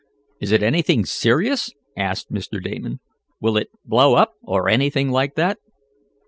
[0.39, 2.59] Is it anything serious?" asked Mr.
[2.59, 3.01] Damon.
[3.39, 5.59] "Will it blow up, or anything like that?"